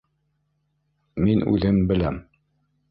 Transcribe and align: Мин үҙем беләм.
Мин 1.27 1.47
үҙем 1.53 1.81
беләм. 1.93 2.23